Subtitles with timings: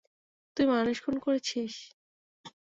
[0.57, 1.73] তুই মানুষ খুন করেছিস!